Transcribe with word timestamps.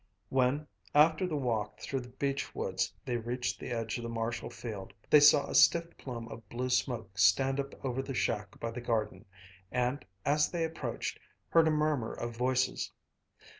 When, 0.29 0.65
after 0.95 1.27
the 1.27 1.35
walk 1.37 1.79
through 1.79 1.99
the 1.99 2.07
beech 2.09 2.55
woods, 2.55 2.91
they 3.05 3.17
reached 3.17 3.59
the 3.59 3.69
edge 3.69 3.97
of 3.99 4.03
the 4.03 4.09
Marshall 4.09 4.49
field, 4.49 4.95
they 5.11 5.19
saw 5.19 5.45
a 5.45 5.53
stiff 5.53 5.95
plume 5.95 6.27
of 6.29 6.49
blue 6.49 6.71
smoke 6.71 7.19
stand 7.19 7.59
up 7.59 7.75
over 7.85 8.01
the 8.01 8.15
shack 8.15 8.59
by 8.59 8.71
the 8.71 8.81
garden 8.81 9.25
and, 9.71 10.03
as 10.25 10.49
they 10.49 10.63
approached, 10.63 11.19
heard 11.49 11.67
a 11.67 11.69
murmur 11.69 12.13
of 12.13 12.35
voices. 12.35 12.91